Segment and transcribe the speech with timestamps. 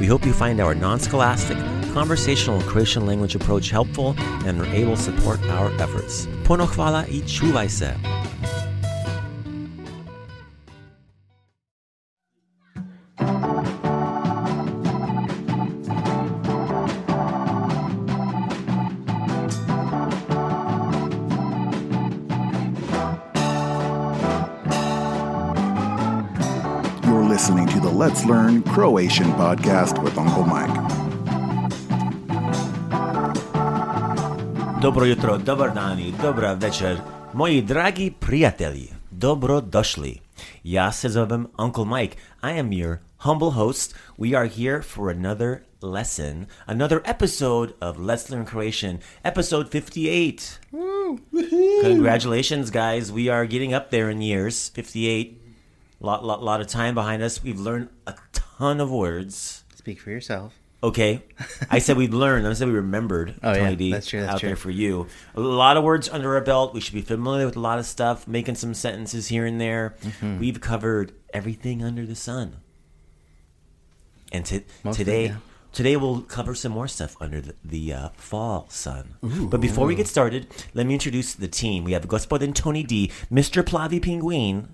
[0.00, 1.58] We hope you find our non scholastic,
[1.92, 4.14] conversational Croatian language approach helpful
[4.46, 6.26] and are able to support our efforts.
[6.44, 8.29] Puno hvala i čuvaj se.
[27.40, 30.76] Listening to the Let's Learn Croatian podcast with Uncle Mike.
[34.82, 37.00] Dobro jutro, dobar dan i dobra večer.
[37.32, 40.20] Moji dragi prijatelji, dobro došli.
[40.64, 42.16] Ja se zovem Uncle Mike.
[42.42, 43.94] I am your humble host.
[44.18, 50.60] We are here for another lesson, another episode of Let's Learn Croatian, episode 58.
[51.82, 53.10] Congratulations, guys.
[53.10, 54.68] We are getting up there in years.
[54.74, 55.39] 58.
[56.00, 57.42] Lot, lot, lot of time behind us.
[57.42, 59.64] We've learned a ton of words.
[59.74, 60.54] Speak for yourself.
[60.82, 61.22] Okay,
[61.70, 62.46] I said we'd learned.
[62.46, 63.34] I said we remembered.
[63.42, 65.08] Oh, Tony yeah, D, that's true, that's out there for you.
[65.34, 66.72] A lot of words under our belt.
[66.72, 68.26] We should be familiar with a lot of stuff.
[68.26, 69.94] Making some sentences here and there.
[70.02, 70.38] Mm-hmm.
[70.38, 72.56] We've covered everything under the sun.
[74.32, 74.62] And to,
[74.92, 75.36] today, yeah.
[75.72, 79.14] Today we'll cover some more stuff under the, the uh, fall sun.
[79.22, 81.84] but before we get started, let me introduce the team.
[81.84, 83.62] We have Gospodin Tony D, Mr.
[83.62, 84.68] Plavi Pinguin,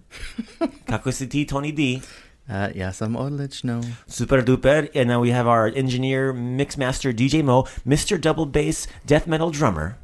[0.87, 2.03] Kako si ti, Tony D.
[2.49, 3.83] Uh, ja sam odlično.
[4.07, 4.89] Super duper.
[4.95, 8.21] And now we have our engineer, mix master, DJ Mo, Mr.
[8.21, 9.97] Double Bass, death metal drummer,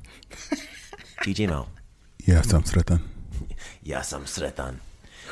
[1.25, 1.67] DJ Mo.
[2.27, 2.99] Ja sam sretan.
[3.83, 4.77] Yes, I'm Sretan.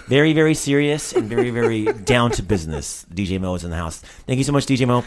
[0.09, 3.07] Very, very serious and very, very down to business.
[3.13, 4.01] DJ Mo is in the house.
[4.27, 5.05] Thank you so much, DJ Mo.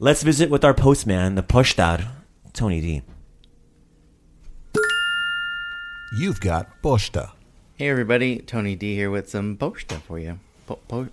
[0.00, 2.06] Let's visit with our postman, the poštar,
[2.52, 3.02] Tony D.
[6.16, 7.32] You've got Posta.
[7.74, 10.38] Hey everybody, Tony D here with some posta for you.
[10.68, 11.08] Po- po-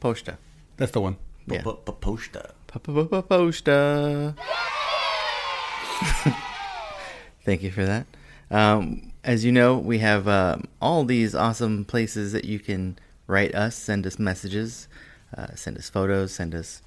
[0.00, 0.38] posta.
[0.78, 1.18] That's the one.
[1.46, 1.60] Yeah.
[1.60, 2.52] Pošta.
[2.68, 4.34] Posta.
[7.44, 8.06] Thank you for that.
[8.50, 13.54] Um, as you know, we have um all these awesome places that you can write
[13.54, 14.88] us, send us messages,
[15.36, 16.80] uh, send us photos, send us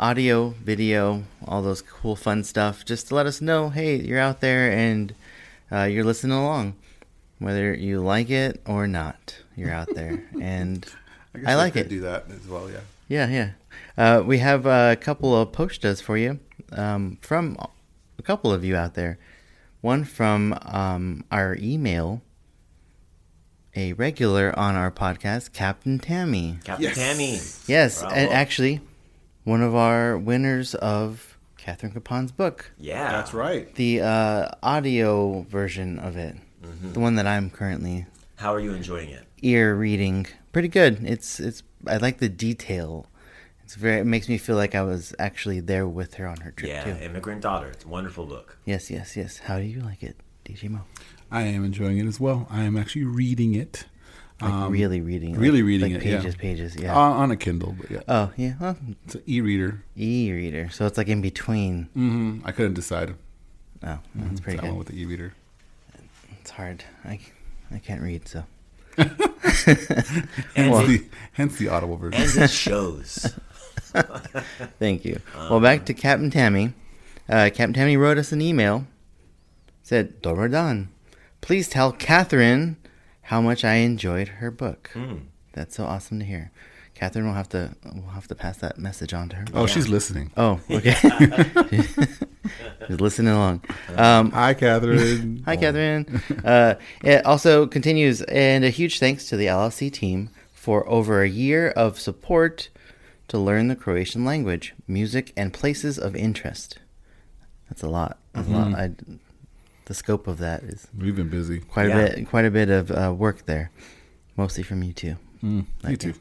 [0.00, 2.84] audio, video, all those cool, fun stuff.
[2.84, 5.14] Just to let us know, hey, you're out there and
[5.70, 6.74] uh, you're listening along,
[7.38, 9.36] whether you like it or not.
[9.56, 10.84] You're out there, and
[11.46, 11.88] I, like it.
[11.88, 12.80] Do that as well, yeah.
[13.08, 13.50] Yeah, yeah.
[13.96, 16.38] Uh, we have a couple of postas for you
[16.72, 17.56] um, from
[18.18, 19.18] a couple of you out there.
[19.82, 22.22] One from um, our email,
[23.76, 26.58] a regular on our podcast, Captain Tammy.
[26.64, 26.96] Captain Yes.
[26.96, 27.40] Tammy.
[27.66, 28.14] Yes, Bravo.
[28.14, 28.80] and actually,
[29.44, 33.12] one of our winners of Catherine Capon's book, Yeah.
[33.12, 33.72] That's right.
[33.74, 36.36] the uh, audio version of it,
[36.92, 38.06] the one that I'm currently
[38.36, 39.24] How are you enjoying it?
[39.42, 40.26] ear reading.
[40.52, 41.00] Pretty good.
[41.04, 41.62] It's it's.
[41.86, 43.06] I like the detail
[43.64, 44.00] It's very.
[44.00, 46.84] It makes me feel like I was actually there with her on her trip Yeah,
[46.84, 47.02] too.
[47.04, 47.68] Immigrant Daughter.
[47.68, 48.58] It's a wonderful book.
[48.64, 49.38] Yes, yes, yes.
[49.38, 50.80] How do you like it, DJ Mo?
[51.30, 52.46] I am enjoying it as well.
[52.50, 53.84] I am actually reading it.
[54.40, 56.16] Like Um, really reading, it, really like- reading like it, yeah.
[56.18, 56.76] pages, pages.
[56.76, 56.94] Yeah.
[56.96, 58.54] on, on a Kindle, but yeah, oh, yeah.
[58.58, 59.82] Well, it's an e-reader.
[59.96, 60.70] e-reader.
[60.70, 61.84] So it's like in between.
[61.94, 63.14] hmm I couldn't decide.
[63.82, 65.34] Oh, that's pretty So I went with the e-reader.
[66.40, 66.84] It's hard.
[67.04, 67.20] I,
[67.70, 68.44] I can't read, so.
[68.96, 69.10] And,
[69.42, 72.20] Hence, it, the, hence the audible version.
[72.22, 73.34] and it shows.
[74.78, 75.20] Thank you.
[75.36, 76.72] well, back to Captain Tammy.
[77.28, 78.86] Uh, Captain Tammy wrote us an email.
[79.82, 80.88] Said, Dobrodan,
[81.40, 82.76] please tell Catherine
[83.30, 84.90] how much I enjoyed her book.
[84.92, 85.26] Mm.
[85.52, 86.50] That's so awesome to hear.
[86.96, 89.44] Catherine will have to we'll have to pass that message on to her.
[89.54, 90.32] Oh, she's listening.
[90.36, 90.94] Oh, okay.
[92.88, 93.62] She's listening along.
[93.94, 95.42] Um, Hi, Catherine.
[95.46, 96.20] Hi, Catherine.
[96.44, 96.74] Uh,
[97.04, 101.68] it also continues, and a huge thanks to the LLC team for over a year
[101.70, 102.68] of support
[103.28, 106.78] to learn the Croatian language, music, and places of interest.
[107.68, 108.18] That's a lot.
[108.32, 108.74] That's a lot.
[108.74, 108.90] I,
[109.90, 111.58] the scope of that is We've been busy.
[111.58, 111.98] quite Yeah.
[111.98, 112.28] a bit.
[112.28, 113.72] Quite a bit of uh, work there,
[114.36, 115.16] mostly from you too.
[115.42, 116.14] Mm, me too.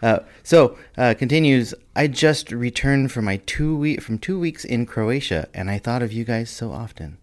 [0.00, 1.74] Uh, so uh, continues.
[1.96, 6.02] I just returned from my two week from two weeks in Croatia, and I thought
[6.02, 7.18] of you guys so often.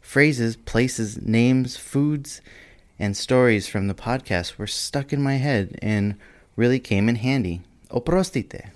[0.00, 2.40] Phrases, places, names, foods,
[2.98, 6.14] and stories from the podcast were stuck in my head and
[6.56, 7.60] really came in handy.
[7.90, 8.70] Oprostite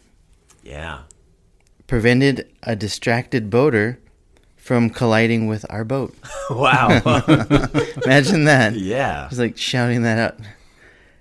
[0.62, 1.04] Yeah.
[1.86, 3.98] prevented a distracted boater
[4.62, 6.14] from colliding with our boat.
[6.50, 6.88] Wow.
[8.04, 8.74] Imagine that.
[8.76, 9.26] yeah.
[9.28, 10.36] Just like shouting that out.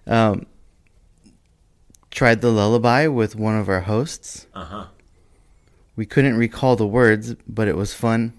[0.05, 0.45] Um,
[2.11, 4.45] tried the lullaby with one of our hosts.
[4.53, 4.85] Uh huh.
[5.95, 8.33] We couldn't recall the words, but it was fun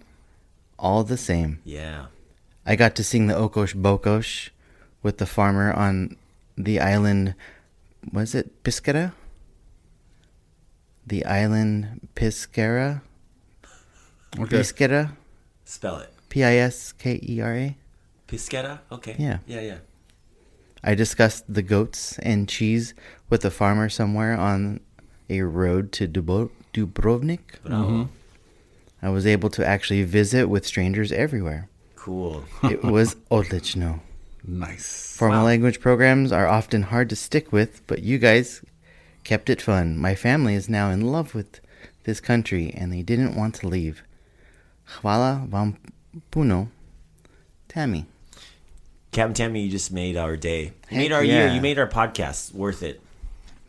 [0.78, 1.60] all the same.
[1.64, 2.06] Yeah.
[2.66, 4.50] I got to sing the Okosh Bokosh
[5.02, 6.16] with the farmer on
[6.58, 7.34] the island.
[8.12, 9.14] Was it Piskera?
[11.06, 13.00] The island Piskera?
[14.38, 14.56] Okay.
[14.60, 15.12] Piskera?
[15.64, 16.12] Spell it.
[16.28, 17.76] P I S K E R A?
[18.28, 18.78] Piscetta?
[18.90, 19.14] Okay.
[19.18, 19.38] Yeah.
[19.46, 19.78] Yeah, yeah.
[20.82, 22.94] I discussed the goats and cheese
[23.28, 24.80] with a farmer somewhere on
[25.28, 27.60] a road to Dubro- Dubrovnik.
[27.64, 27.88] Bravo.
[27.88, 28.02] Mm-hmm.
[29.06, 31.68] I was able to actually visit with strangers everywhere.
[31.96, 32.44] Cool.
[32.64, 34.00] It was odlično.
[34.44, 35.14] Nice.
[35.16, 35.44] Formal Wow.
[35.46, 38.64] language programs are often hard to stick with, but you guys
[39.24, 39.96] kept it fun.
[39.98, 41.60] My family is now in love with
[42.04, 44.02] this country and they didn't want to leave.
[44.86, 45.76] Hvala vam
[46.30, 46.68] puno.
[47.68, 48.06] Tammy.
[49.12, 50.72] Captain Tammy, you just made our day.
[50.90, 51.48] You made our year.
[51.48, 53.00] You made our podcast worth it.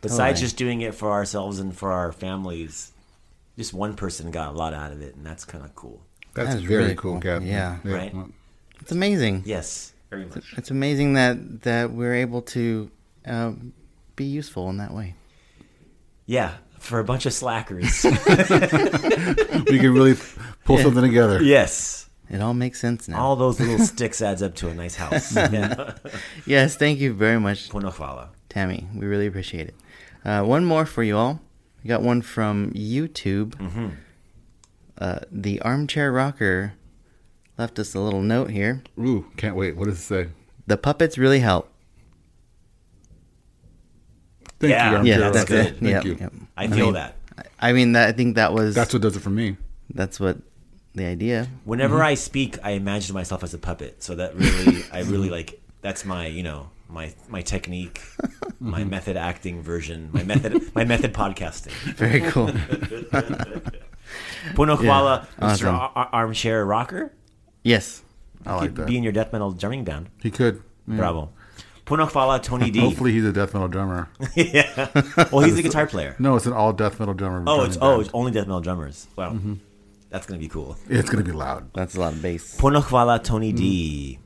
[0.00, 0.40] Besides Totally.
[0.40, 2.92] just doing it for ourselves and for our families,
[3.56, 6.02] just one person got a lot out of it, and that's kind of cool.
[6.34, 7.20] That's That is very really cool, cool.
[7.20, 7.48] Captain.
[7.48, 7.78] Yeah.
[7.84, 8.14] Right.
[8.80, 9.44] It's amazing.
[9.46, 10.54] Yes, very much.
[10.58, 12.90] It's amazing that that we're able to
[13.26, 13.52] uh,
[14.16, 15.14] be useful in that way.
[16.26, 18.04] Yeah, for a bunch of slackers.
[18.04, 20.14] we can really
[20.64, 20.82] pull Yeah.
[20.84, 21.42] something together.
[21.42, 22.08] yes.
[22.30, 23.20] It all makes sense now.
[23.22, 25.36] All those little sticks adds up to a nice house.
[25.36, 25.92] yeah.
[26.46, 28.28] yes, thank you very much, Puno hvala.
[28.48, 28.88] Tammy.
[28.94, 29.74] We really appreciate it.
[30.24, 31.40] Uh, one more for you all.
[31.82, 33.50] We got one from YouTube.
[33.56, 33.88] Mm-hmm.
[34.96, 36.72] Uh, the armchair rocker
[37.58, 38.82] left us a little note here.
[38.98, 39.76] Ooh, can't wait.
[39.76, 40.28] What does it say?
[40.66, 41.68] The puppets really help.
[44.60, 45.02] Thank Yeah.
[45.02, 45.54] you, Yeah, that's Rocker.
[45.62, 45.70] it.
[45.78, 46.16] Thank Yep, you.
[46.20, 46.32] yep.
[46.56, 47.16] I feel mean, that.
[47.60, 49.56] I mean, that I think that was That's what does it for me.
[49.92, 50.38] that's what
[50.94, 51.48] the idea.
[51.64, 52.04] Whenever Mm-hmm.
[52.06, 54.02] I speak, I imagine myself as a puppet.
[54.02, 55.60] So that really, I really like.
[55.80, 58.00] That's my, you know, my my technique,
[58.60, 61.72] my method acting version, my method, my method podcasting.
[61.96, 62.48] Very cool.
[64.54, 65.42] Puno hvala, Mr.
[65.42, 65.74] awesome.
[65.74, 67.12] Ar- Ar- Armchair Rocker.
[67.62, 68.02] yes.
[68.46, 68.86] I like that.
[68.86, 70.10] Be in your death metal drumming band.
[70.22, 70.62] He could.
[70.86, 70.96] Yeah.
[70.96, 71.30] Bravo.
[71.86, 72.78] Puno hvala, Tony D.
[72.80, 74.08] Hopefully, he's a death metal drummer.
[74.36, 74.90] yeah.
[75.32, 76.14] Well, he's a guitar player.
[76.18, 77.38] No, it's an all death metal drummer.
[77.46, 79.06] Oh, drumming it's oh, it's only death metal drummers.
[79.16, 79.54] Wow, Mm-hmm.
[80.14, 80.76] That's gonna be cool.
[80.88, 81.70] it's gonna be loud.
[81.74, 82.56] That's a lot of bass.
[82.56, 83.56] Puno hvala, Tony Mm.
[83.56, 84.18] D.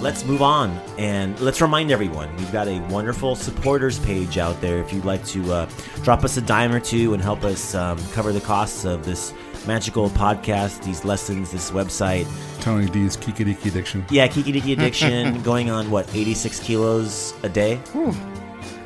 [0.00, 4.78] Let's move on and let's remind everyone we've got a wonderful supporters page out there.
[4.78, 5.68] If you'd like to uh,
[6.04, 9.34] drop us a dime or two and help us um, cover the costs of this
[9.66, 12.26] magical podcast, these lessons, this website.
[12.60, 14.04] Tony D's Kikiriki Addiction.
[14.10, 17.80] Yeah, Kiki Diki Addiction going on what, 86 kilos a day?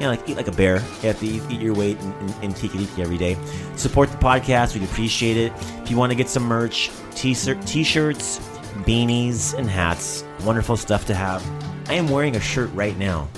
[0.00, 0.76] Yeah, like eat like a bear.
[0.76, 3.36] You have to eat, eat your weight in, in, in Kiki Diki every day.
[3.76, 4.74] Support the podcast.
[4.74, 5.52] We'd appreciate it.
[5.82, 8.38] If you want to get some merch, t-shirt, t-shirts,
[8.84, 11.44] beanies, and hats, wonderful stuff to have.
[11.88, 13.28] I am wearing a shirt right now.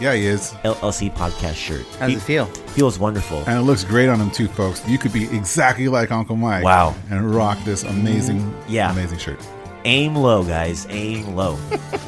[0.00, 0.52] Yeah, he is.
[0.64, 1.84] LLC podcast shirt.
[1.98, 2.46] How does it feel?
[2.46, 3.38] Feels wonderful.
[3.48, 4.86] And it looks great on him too, folks.
[4.86, 6.62] You could be exactly like Uncle Mike.
[6.64, 6.94] Wow.
[7.10, 8.92] And rock this amazing, Yeah.
[8.92, 9.40] amazing shirt.
[9.84, 10.86] Aim low, guys.
[10.90, 11.58] Aim low.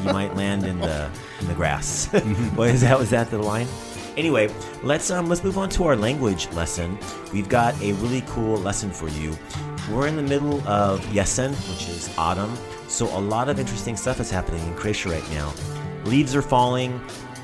[0.03, 1.09] you might land in the
[1.41, 2.05] in the grass.
[2.55, 2.97] what is that?
[2.97, 3.67] Was that the line?
[4.17, 6.97] Anyway, let's um let's move on to our language lesson.
[7.33, 9.37] We've got a really cool lesson for you.
[9.89, 12.55] We're in the middle of Yesen, which is autumn,
[12.87, 15.53] so a lot of interesting stuff is happening in Croatia right now.
[16.05, 17.01] Leaves are falling.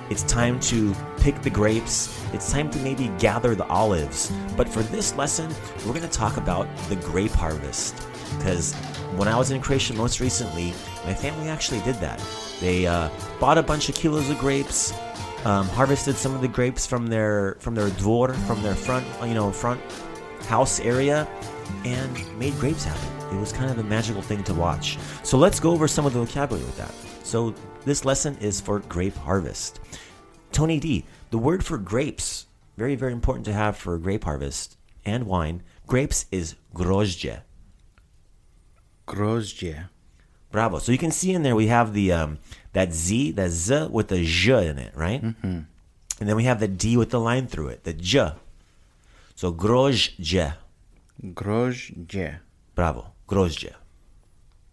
[0.09, 2.17] It's time to pick the grapes.
[2.33, 4.31] It's time to maybe gather the olives.
[4.55, 5.53] But for this lesson,
[5.85, 7.95] we're going to talk about the grape harvest.
[8.37, 8.73] Because
[9.15, 10.73] when I was in Croatia most recently,
[11.07, 12.21] my family actually did that.
[12.59, 13.09] They uh,
[13.39, 14.91] bought a bunch of kilos of grapes,
[15.45, 19.33] um, harvested some of the grapes from their from their dvor, from their front, you
[19.33, 19.79] know, front
[20.49, 21.25] house area,
[21.85, 23.37] and made grapes happen.
[23.37, 24.97] It was kind of a magical thing to watch.
[25.23, 26.93] So let's go over some of the vocabulary with that.
[27.25, 29.79] So this lesson is for grape harvest.
[30.51, 35.25] Tony D, the word for grapes, very very important to have for grape harvest and
[35.25, 35.63] wine.
[35.87, 37.43] Grapes is grozdje.
[39.07, 39.87] Grozdje.
[40.51, 40.79] Bravo.
[40.79, 42.39] So you can see in there we have the um,
[42.73, 45.21] that Z, that Z with the J in it, right?
[45.23, 45.59] Mm-hmm.
[46.19, 48.33] And then we have the D with the line through it, the J.
[49.35, 50.53] So grozdje.
[51.21, 52.39] Grozdje.
[52.75, 53.13] Bravo.
[53.27, 53.73] Grozdje.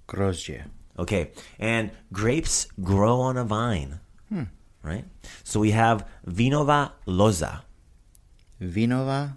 [0.06, 0.64] Grozdje.
[0.98, 1.32] Okay.
[1.58, 4.00] And grapes grow on a vine,
[4.82, 5.04] right?
[5.42, 7.64] So we have vinova loza.
[8.60, 9.36] Vinova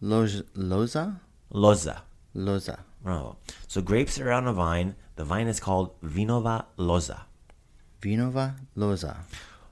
[0.00, 1.20] loz, loza?
[1.50, 2.02] Loza.
[2.34, 2.78] Loza.
[3.02, 3.36] Bravo.
[3.66, 4.94] So grapes are on a vine.
[5.18, 7.22] The vine is called vinova loza.
[8.00, 9.16] Vinova loza.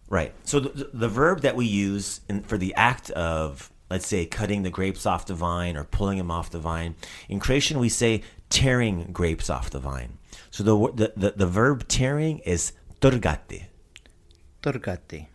[0.09, 0.33] Right.
[0.43, 4.65] So the, the verb that we use in, for the act of, let's say, cutting
[4.65, 6.97] the grapes off the vine or pulling them off the vine,
[7.29, 10.19] in Croatian we say tearing grapes off the vine.
[10.51, 13.67] So the the, the, the verb tearing is trgati.
[14.61, 15.29] Torgati.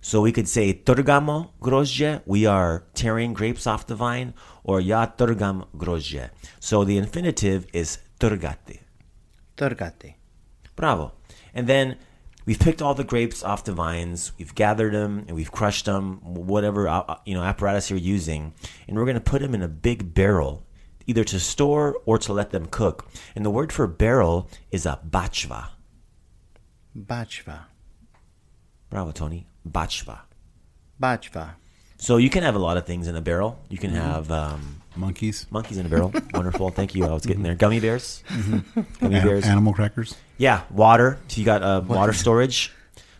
[0.00, 5.06] So we could say trgamo grozdje, we are tearing grapes off the vine, or ja
[5.06, 6.30] trgam grozdje.
[6.60, 8.82] So the infinitive is trgati.
[9.58, 10.14] Torgati.
[10.76, 11.12] Bravo.
[11.52, 11.96] And then
[12.46, 16.20] we've picked all the grapes off the vines, we've gathered them, and we've crushed them,
[16.22, 18.54] whatever uh, you know apparatus you're using,
[18.86, 20.64] and we're going to put them in a big barrel,
[21.06, 23.06] either to store or to let them cook.
[23.34, 25.70] And the word for barrel is a bachva.
[26.96, 27.64] Bachva.
[28.90, 29.46] Bravo, Tony.
[29.68, 30.20] Bachva.
[31.00, 31.50] Bachva.
[31.98, 33.58] So you can have a lot of things in a barrel.
[33.68, 35.46] You can have um, Monkeys.
[35.50, 36.12] monkeys in a barrel.
[36.34, 36.70] Wonderful.
[36.70, 37.04] Thank you.
[37.06, 37.54] I was getting there.
[37.54, 38.22] Gummy bears.
[38.28, 38.62] Gummy
[39.00, 39.44] An- bears.
[39.44, 40.14] animal crackers.
[40.36, 41.18] Yeah, water.
[41.28, 42.72] So you got uh, water storage.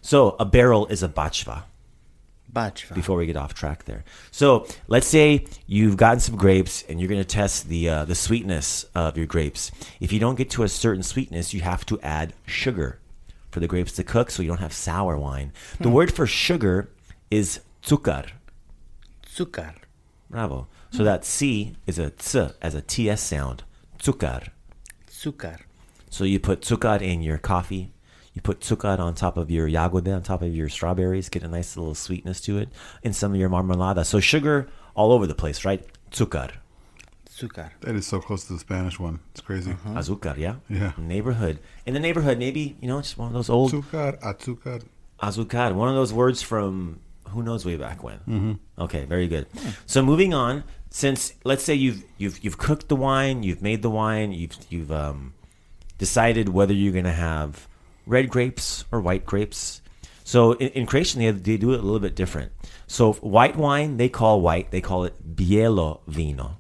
[0.02, 1.62] So a barrel is a bachva.
[2.50, 2.94] Bachva.
[2.94, 4.04] before we get off track there.
[4.30, 8.14] So let's say you've gotten some grapes and you're going to test the uh, the
[8.14, 9.70] sweetness of your grapes.
[10.00, 12.99] If you don't get to a certain sweetness, you have to add sugar
[13.50, 15.52] for the grapes to cook, so you don't have sour wine.
[15.78, 16.88] The word for sugar
[17.30, 18.30] is tsukar.
[19.26, 19.75] Tsukar.
[20.30, 20.66] Bravo.
[20.90, 23.64] So that C is a ts as a ts sound.
[23.99, 24.49] Tsukar.
[25.09, 25.61] Tsukar.
[26.11, 27.92] So you put tsukar in your coffee.
[28.33, 31.49] You put tsukar on top of your jagode, on top of your strawberries, get a
[31.49, 32.68] nice little sweetness to it.
[33.02, 34.07] In some of your marmalada.
[34.07, 35.85] So sugar all over the place, right?
[36.11, 36.52] Tsukar.
[37.28, 37.71] Tsukar.
[37.80, 39.21] That is so close to the Spanish one.
[39.33, 39.73] It's crazy.
[39.73, 39.90] Uh-huh.
[39.90, 40.57] Azúcar, yeah?
[40.68, 40.92] Yeah.
[40.97, 41.59] Neighborhood.
[41.87, 44.83] In the neighborhood, maybe, you know, just one of those old Azúcar, azúcar.
[45.21, 48.18] azúcar, one of those words from who knows way back when.
[48.18, 48.52] Mm-hmm.
[48.82, 49.47] Okay, very good.
[49.87, 53.90] So moving on, since let's say you've you've you've cooked the wine, you've made the
[53.90, 55.35] wine, you've you've um,
[55.99, 57.68] decided whether you're going to have
[58.06, 59.82] red grapes or white grapes.
[60.25, 62.52] So in, in Croatian, they, they do it a little bit different.
[62.87, 66.58] So white wine, they call white, they call it bielo vino.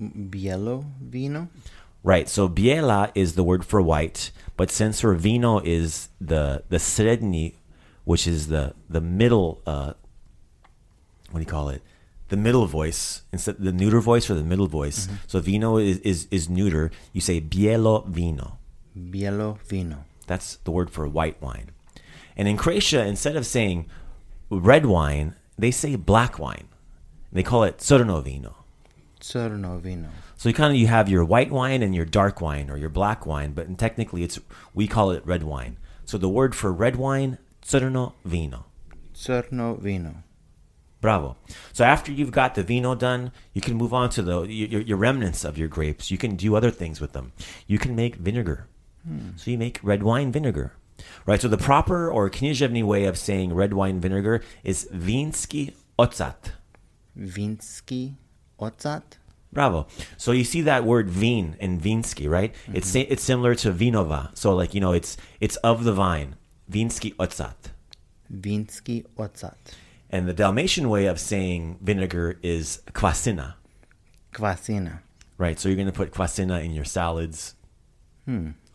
[0.00, 1.48] Bielo vino.
[2.02, 2.28] Right.
[2.28, 7.54] So biela is the word for white, but since for vino is the the sredni,
[8.04, 9.94] which is the the middle uh
[11.30, 11.82] what do you call it?
[12.28, 15.08] The middle voice instead the neuter voice or the middle voice.
[15.26, 16.90] So vino is, is is neuter.
[17.12, 18.58] You say bielo vino.
[18.96, 20.04] Bielo vino.
[20.26, 21.70] That's the word for white wine.
[22.36, 23.86] And in Croatia, instead of saying
[24.50, 26.68] red wine, they say black wine.
[27.32, 28.56] They call it crno vino.
[29.20, 30.08] Crno vino.
[30.36, 32.90] So you kind of you have your white wine and your dark wine or your
[32.90, 34.38] black wine, but technically it's
[34.72, 35.78] we call it red wine.
[36.04, 38.66] So the word for red wine, crno vino.
[39.14, 40.22] Crno vino.
[41.00, 41.36] Bravo.
[41.72, 44.96] So after you've got the vino done, you can move on to the your, your
[44.96, 46.10] remnants of your grapes.
[46.10, 47.32] You can do other things with them.
[47.66, 48.68] You can make vinegar.
[49.06, 49.36] Hmm.
[49.36, 50.72] So you make red wine vinegar.
[51.26, 51.40] Right.
[51.40, 56.52] So the proper or književni way of saying red wine vinegar is vinski ocat.
[57.18, 58.14] Vinski
[58.58, 59.18] ocat.
[59.52, 59.86] Bravo.
[60.16, 62.54] So you see that word vin in vinsky, right?
[62.72, 63.12] It's mm-hmm.
[63.12, 64.36] it's similar to vinova.
[64.36, 66.36] So like you know, it's it's of the vine.
[66.70, 67.70] Vinsky ocat.
[68.32, 69.56] Vinski ocat.
[70.10, 73.54] And the Dalmatian way of saying vinegar is kvasina,
[74.32, 75.00] Kvasina.
[75.38, 75.58] right?
[75.58, 77.54] So you're going to put kvasina in your salads,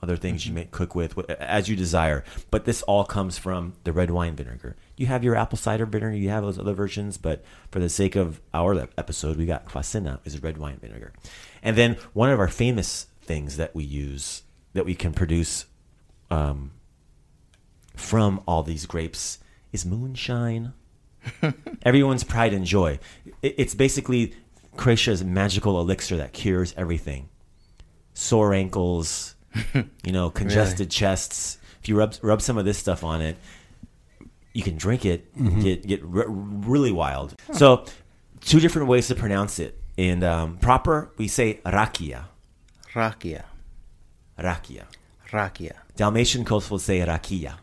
[0.02, 3.92] Other things you may cook with as you desire, but this all comes from the
[3.92, 4.76] red wine vinegar.
[4.96, 8.16] You have your apple cider vinegar, you have those other versions, but for the sake
[8.16, 11.12] of our episode, we got kvasina is red wine vinegar,
[11.64, 14.44] and then one of our famous things that we use
[14.74, 15.66] that we can produce
[16.32, 16.72] um,
[18.00, 19.40] from all these grapes
[19.72, 20.74] is moonshine.
[21.84, 23.00] Everyone's pride and joy.
[23.42, 24.34] It's basically
[24.78, 27.30] Croatia's magical elixir that cures everything.
[28.14, 29.36] Sore ankles,
[29.74, 31.58] you know, congested chests.
[31.82, 33.38] If you rub rub some of this stuff on it,
[34.54, 37.36] you can drink it, get get r- really wild.
[37.54, 37.86] So,
[38.42, 39.78] two different ways to pronounce it.
[39.98, 42.24] In um, proper, we say rakia,
[42.94, 43.44] Rakia.
[44.38, 44.86] rakia.
[45.30, 45.74] Rakia.
[45.96, 47.56] Dalmatian coast will say rakia,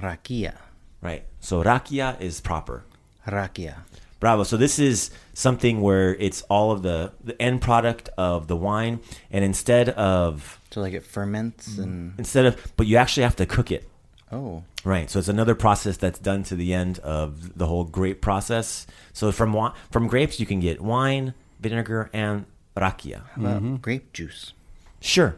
[0.00, 0.54] Rakia.
[1.00, 1.24] right?
[1.40, 2.84] So rakia is proper.
[3.26, 3.76] Rakia.
[4.20, 4.44] Bravo.
[4.44, 9.00] So this is something where it's all of the the end product of the wine,
[9.30, 11.82] and instead of So like it ferments mm-hmm.
[11.82, 13.88] and instead of, but you actually have to cook it.
[14.30, 15.10] oh, Right.
[15.10, 18.86] So it's another process that's done to the end of the whole grape process.
[19.12, 23.22] So from from grapes you can get wine, vinegar, and rakia.
[23.34, 23.76] how about mm-hmm.
[23.76, 24.52] grape juice?
[25.00, 25.36] Sure.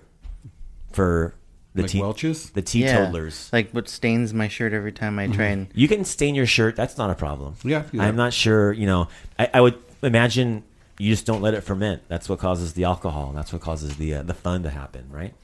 [0.93, 1.35] For
[1.75, 2.51] the Like te- Welch's?
[2.51, 3.49] the teetotalers.
[3.53, 6.77] Like what stains my shirt every time I try and You can stain your shirt.
[6.77, 7.55] That's not a problem.
[7.65, 8.03] Yeah, yeah.
[8.05, 8.73] I'm not sure.
[8.73, 10.65] You know, I, I would imagine
[10.99, 12.03] you just don't let it ferment.
[12.09, 13.33] That's what causes the alcohol.
[13.35, 15.35] That's what causes the uh, the fun to happen, right?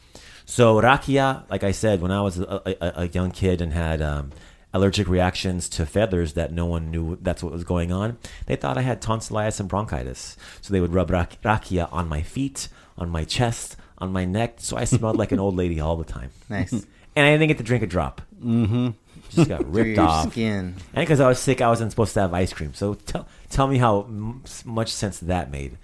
[0.44, 4.00] So rakia, like I said, when I was a, a, a young kid and had
[4.00, 4.30] um,
[4.72, 8.78] allergic reactions to feathers that no one knew that's what was going on, they thought
[8.78, 10.36] I had tonsillitis and bronchitis.
[10.60, 14.56] So they would rub rak- rakia on my feet, on my chest, on my neck.
[14.58, 16.30] So I smelled like an old lady all the time.
[16.48, 16.86] nice And
[17.26, 18.22] I didn't get to drink a drop.
[18.42, 18.90] Mm-hmm.
[19.30, 20.32] Just got ripped off.
[20.32, 20.74] skin.
[20.94, 22.74] And because I was sick, I wasn't supposed to have ice cream.
[22.74, 25.76] So tell tell me how m- much sense that made.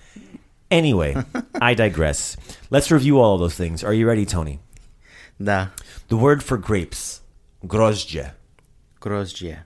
[0.71, 1.17] Anyway,
[1.61, 2.37] I digress.
[2.71, 3.85] Let's review all of those things.
[3.85, 4.61] Are you ready, Tony?
[5.43, 5.69] Da.
[6.09, 7.21] The word for grapes,
[7.67, 8.33] grozdje.
[9.01, 9.59] Grozdje.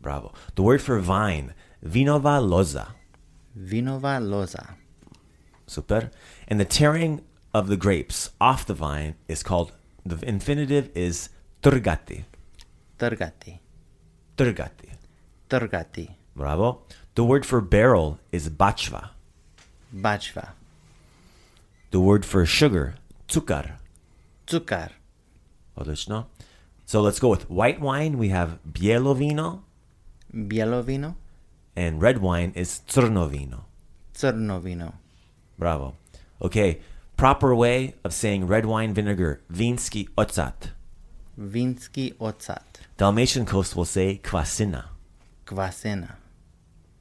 [0.00, 0.32] Bravo.
[0.54, 2.88] The word for vine, vinova loza.
[3.58, 4.74] Vinova loza.
[5.66, 6.10] Super.
[6.46, 7.22] And the tearing
[7.58, 9.72] of the grapes off the vine is called,
[10.06, 11.28] the infinitive is
[11.62, 12.24] turgati.
[12.98, 13.58] Turgati.
[14.36, 14.88] Turgati.
[15.50, 16.08] Turgati.
[16.36, 16.82] Bravo.
[17.14, 19.10] The word for barrel is bachva.
[19.94, 20.50] Bachva.
[21.90, 22.94] The word for sugar,
[23.28, 23.72] cukar.
[24.46, 24.90] Cukar.
[25.76, 26.26] Odlično.
[26.86, 28.18] So let's go with white wine.
[28.18, 29.64] We have bielo vino,
[30.32, 31.16] Bielo vino.
[31.76, 33.64] and red wine is crno vino.
[34.14, 34.94] Crno vino.
[35.58, 35.94] Bravo.
[36.42, 36.80] Okay,
[37.18, 40.70] proper way of saying red wine vinegar, vinsky ocat.
[41.38, 42.78] Vinsky ocat.
[42.96, 44.84] Dalmatian coast will say kvasina.
[45.44, 46.14] Kvasena.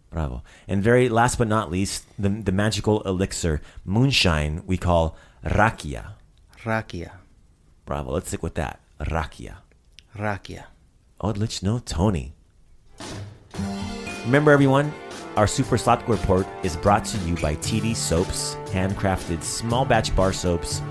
[0.10, 0.42] Bravo.
[0.68, 6.14] And very last but not least, the, the magical elixir, moonshine, we call rakia.
[6.64, 7.12] Rakia.
[7.86, 8.12] Bravo.
[8.12, 8.80] Let's stick with that.
[9.00, 9.58] Rakia.
[10.16, 10.66] Rakia.
[11.22, 12.34] Odlično, Tony.
[14.26, 14.94] Remember, everyone,
[15.38, 20.34] our Super Slatko report is brought to you by TD Soaps, handcrafted small batch bar
[20.34, 20.82] soaps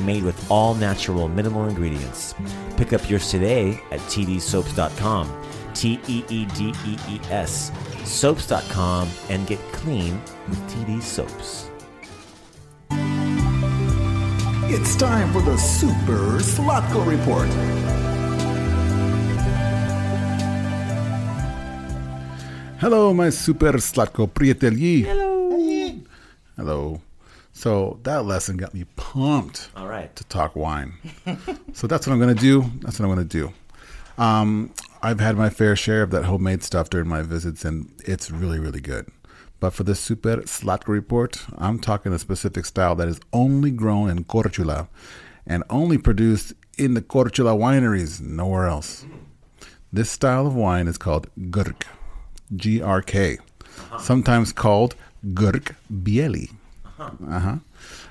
[0.00, 2.34] made with all natural minimal ingredients.
[2.76, 7.72] Pick up yours today at tdsoaps.com, T E E D E E S,
[8.04, 11.70] soaps.com, and get clean with TD Soaps.
[14.66, 18.03] It's time for the Super Slatko Report.
[22.80, 25.04] Hello, my super slatko prieteli.
[25.04, 26.00] Hello.
[26.56, 27.00] Hello.
[27.52, 30.14] So that lesson got me pumped All right.
[30.16, 30.94] to talk wine.
[31.72, 32.62] so that's what I'm going to do.
[32.80, 33.52] That's what I'm going to do.
[34.22, 38.30] Um, I've had my fair share of that homemade stuff during my visits, and it's
[38.30, 39.08] really, really good.
[39.60, 44.10] But for the Super Slatko report, I'm talking a specific style that is only grown
[44.10, 44.88] in Korčula
[45.46, 49.06] and only produced in the Korčula wineries, nowhere else.
[49.92, 51.84] This style of wine is called Grk,
[52.56, 53.38] G R K,
[53.98, 54.94] sometimes called
[55.32, 56.50] Grk Bieli.
[56.98, 57.56] Uh-huh.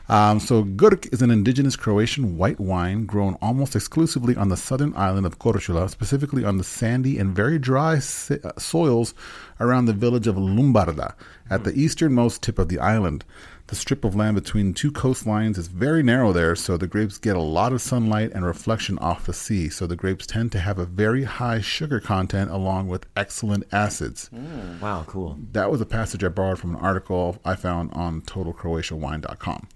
[0.09, 4.93] Um, so Grk is an indigenous Croatian white wine grown almost exclusively on the southern
[4.95, 9.13] island of Korčula, specifically on the sandy and very dry si- uh, soils
[9.61, 11.15] around the village of Lumbarda
[11.49, 13.23] at the easternmost tip of the island.
[13.73, 17.35] The strip of land between two coastlines is very narrow there, so the grapes get
[17.35, 19.67] a lot of sunlight and reflection off the sea.
[19.67, 24.29] So the grapes tend to have a very high sugar content along with excellent acids.
[24.31, 25.39] Mm, wow, cool.
[25.53, 29.67] That was a passage I borrowed from an article I found on totalcroatiawine.com.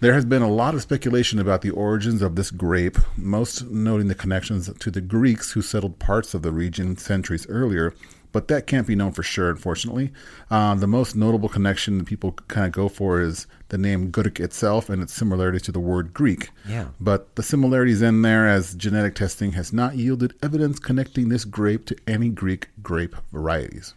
[0.00, 4.06] There has been a lot of speculation about the origins of this grape, most noting
[4.06, 7.92] the connections to the Greeks who settled parts of the region centuries earlier,
[8.38, 10.12] but that can't be known for sure, unfortunately.
[10.48, 14.38] Uh, the most notable connection that people kind of go for is the name Grk
[14.38, 16.50] itself and its similarity to the word Greek.
[16.68, 16.90] Yeah.
[17.00, 21.84] But the similarities end there, as genetic testing has not yielded evidence connecting this grape
[21.86, 23.94] to any Greek grape varieties.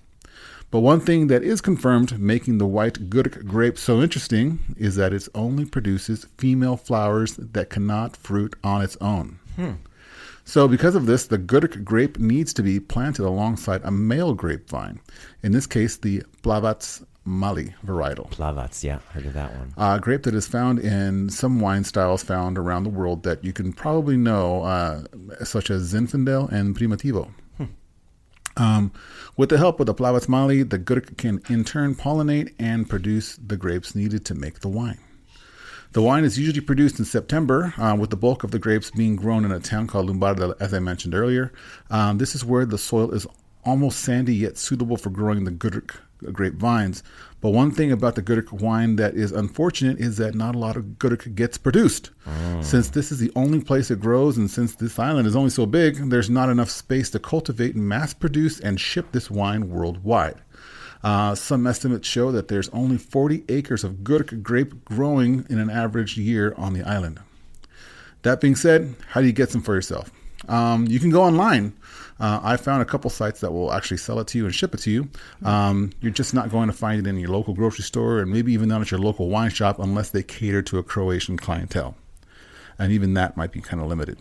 [0.71, 5.13] But one thing that is confirmed making the white Grk grape so interesting is that
[5.13, 9.37] it only produces female flowers that cannot fruit on its own.
[10.43, 14.99] So, because of this, the Grk grape needs to be planted alongside a male grapevine.
[15.43, 18.29] In this case, the Plavac Mali varietal.
[18.31, 19.73] Plavac, yeah, heard of that one.
[19.77, 23.53] A grape that is found in some wine styles found around the world that you
[23.53, 25.03] can probably know, uh,
[25.43, 27.31] such as Zinfandel and Primitivo.
[28.57, 28.91] Um,
[29.37, 33.37] with the help of the Plavac Mali, the Grk can in turn pollinate and produce
[33.37, 34.99] the grapes needed to make the wine.
[35.93, 39.17] The wine is usually produced in September, uh, with the bulk of the grapes being
[39.17, 41.51] grown in a town called Lumbarda, as I mentioned earlier.
[41.89, 43.27] Um, this is where the soil is
[43.65, 45.97] almost sandy yet suitable for growing the Grk
[46.31, 47.03] grape vines.
[47.41, 50.77] But one thing about the Grk wine that is unfortunate is that not a lot
[50.77, 52.11] of Grk gets produced.
[52.61, 55.65] Since this is the only place it grows, and since this island is only so
[55.65, 60.35] big, there's not enough space to cultivate, mass produce, and ship this wine worldwide.
[61.03, 65.69] Uh, some estimates show that there's only 40 acres of Grk grape growing in an
[65.69, 67.19] average year on the island.
[68.21, 70.11] That being said, how do you get some for yourself?
[70.47, 71.73] Um, you can go online.
[72.19, 74.75] Uh, I found a couple sites that will actually sell it to you and ship
[74.75, 75.09] it to you.
[75.43, 78.53] Um, you're just not going to find it in your local grocery store and maybe
[78.53, 81.95] even not at your local wine shop unless they cater to a Croatian clientele.
[82.77, 84.19] And even that might be kind of limited.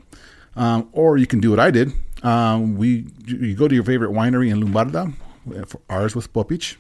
[0.57, 1.93] Um, or you can do what I did.
[2.23, 5.30] Um, we you go to your favorite winery in Lumbarda, for
[5.89, 6.77] ours was Popic,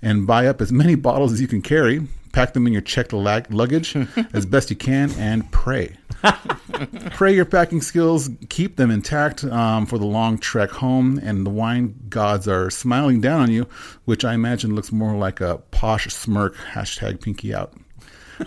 [0.00, 2.06] and buy up as many bottles as you can carry.
[2.32, 3.94] Pack them in your checked lag- luggage
[4.32, 5.96] as best you can, and pray.
[7.10, 11.50] pray your packing skills, keep them intact um, for the long trek home, and the
[11.50, 13.66] wine gods are smiling down on you,
[14.04, 16.56] which I imagine looks more like a posh smirk.
[16.56, 17.74] Hashtag pinky out.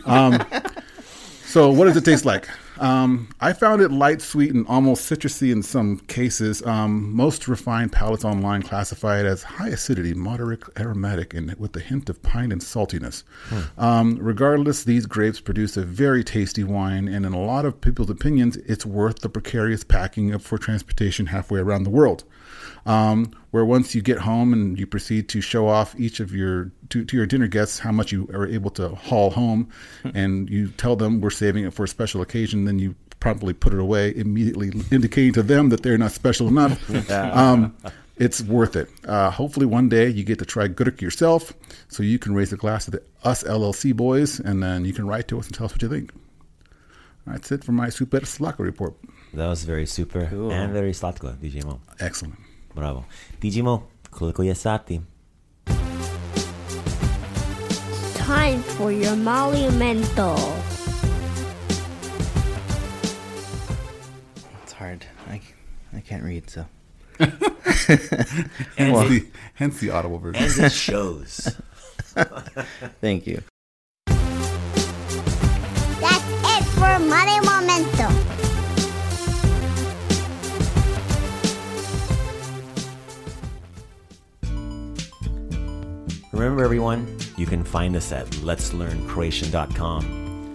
[0.06, 0.44] Um,
[1.46, 2.50] so, what does it taste like?
[2.80, 6.66] Um, I found it light, sweet, and almost citrusy in some cases.
[6.66, 11.80] Um, most refined palates online classify it as high acidity, moderate aromatic, and with a
[11.80, 13.24] hint of pine and saltiness.
[13.78, 18.10] Um, regardless, these grapes produce a very tasty wine, and in a lot of people's
[18.10, 22.24] opinions, it's worth the precarious packing of for transportation halfway around the world.
[22.86, 26.72] Um, where once you get home and you proceed to show off each of your
[26.90, 29.70] to, to your dinner guests how much you are able to haul home,
[30.14, 33.74] and you tell them we're saving it for a special occasion, then you promptly put
[33.74, 37.10] it away, immediately indicating to them that they're not special enough.
[37.12, 37.76] um,
[38.18, 38.88] it's worth it.
[39.08, 41.54] Uh, hopefully, one day you get to try Grk yourself,
[41.88, 45.08] so you can raise a glass to the us LLC boys, and then you can
[45.08, 46.12] write to us and tell us what you think.
[47.26, 48.94] That's it for my Super Slatko report.
[49.34, 50.52] That was very super Cool.
[50.52, 51.82] and very slatko, DJ Mo.
[52.00, 52.36] Excellent.
[52.76, 53.06] Bravo.
[53.42, 55.02] DJ Mo, koliko je sati?
[58.18, 60.38] Time for your monumental.
[64.64, 65.06] It's hard.
[65.32, 65.40] I,
[65.98, 66.66] I can't read, so.
[67.20, 67.90] Hence,
[68.78, 70.44] it, the, hence the audible version.
[70.44, 71.56] and it shows.
[73.02, 73.42] Thank you.
[86.36, 90.52] Remember, everyone, you can find us at letslearncroatian.com.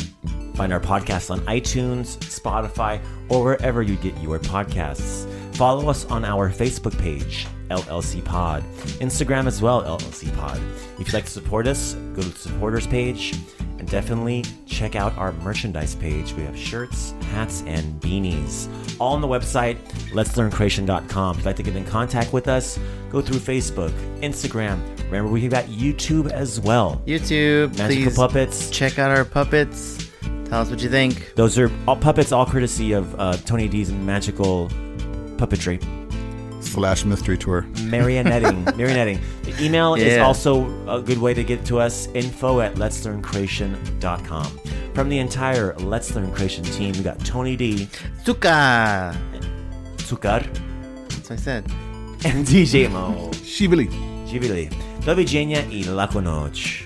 [0.55, 5.27] Find our podcasts on iTunes, Spotify, or wherever you get your podcasts.
[5.57, 8.63] Follow us on our Facebook page, LLC Pod,
[9.01, 10.61] Instagram as well, LLC Pod.
[10.99, 13.33] If you'd like to support us, go to the supporters page
[13.81, 16.33] and definitely check out our merchandise page.
[16.35, 18.69] We have shirts, hats, and beanies.
[19.01, 19.79] All on the website,
[20.11, 21.31] letslearncroatian.com.
[21.33, 22.79] If you'd like to get in contact with us,
[23.11, 23.91] go through Facebook,
[24.21, 24.81] Instagram.
[25.07, 27.03] Remember, we've got YouTube as well.
[27.07, 28.71] YouTube, Magical puppets.
[28.71, 30.09] check out our puppets.
[30.45, 31.33] Tell us what you think.
[31.35, 34.69] Those are all puppets, all courtesy of uh, Tony D's magical
[35.37, 35.83] puppetry.
[36.61, 37.67] Slash mystery tour.
[37.75, 38.65] Marionetting.
[38.79, 39.21] Marionetting.
[39.43, 42.09] The email is also a good way to get to us.
[42.15, 44.61] Info at let's learn letslearncroatian.com.
[44.95, 47.89] From the entire Let's Learn Croatian team, we got Tony D,
[48.25, 49.17] Suka!
[49.97, 50.43] Tsukar,
[51.09, 51.65] That's what I said.
[52.25, 53.31] and DJ Mo.
[53.45, 53.89] Shivili.
[54.31, 54.69] Živili.
[55.07, 56.85] Do viđenja i laku noć.